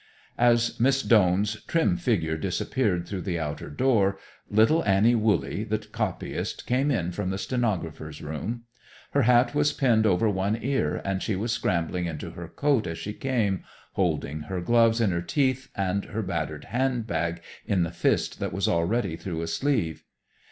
[0.39, 4.17] As Miss Doane's trim figure disappeared through the outer door,
[4.49, 8.63] little Annie Wooley, the copyist, came in from the stenographers' room.
[9.11, 12.97] Her hat was pinned over one ear, and she was scrambling into her coat as
[12.97, 18.39] she came, holding her gloves in her teeth and her battered handbag in the fist
[18.39, 20.03] that was already through a sleeve.